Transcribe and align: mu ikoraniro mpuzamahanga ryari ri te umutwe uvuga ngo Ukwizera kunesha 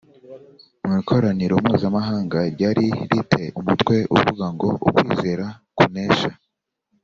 mu 0.85 0.93
ikoraniro 1.01 1.53
mpuzamahanga 1.63 2.37
ryari 2.53 2.85
ri 3.09 3.21
te 3.31 3.43
umutwe 3.59 3.95
uvuga 4.15 4.45
ngo 4.53 4.69
Ukwizera 4.87 5.45
kunesha 5.77 6.31